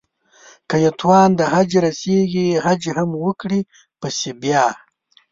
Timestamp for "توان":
0.99-1.29